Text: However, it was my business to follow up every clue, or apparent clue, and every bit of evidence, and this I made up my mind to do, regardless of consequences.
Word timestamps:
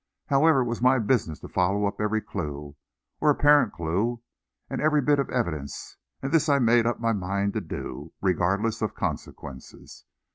However, 0.29 0.61
it 0.61 0.65
was 0.65 0.81
my 0.81 0.97
business 0.97 1.39
to 1.41 1.47
follow 1.47 1.85
up 1.85 2.01
every 2.01 2.21
clue, 2.21 2.75
or 3.19 3.29
apparent 3.29 3.71
clue, 3.71 4.23
and 4.67 4.81
every 4.81 4.99
bit 4.99 5.19
of 5.19 5.29
evidence, 5.29 5.95
and 6.23 6.31
this 6.31 6.49
I 6.49 6.57
made 6.57 6.87
up 6.87 6.99
my 6.99 7.13
mind 7.13 7.53
to 7.53 7.61
do, 7.61 8.11
regardless 8.19 8.81
of 8.81 8.95
consequences. 8.95 10.05